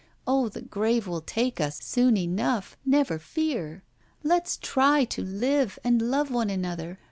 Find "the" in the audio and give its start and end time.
0.49-0.63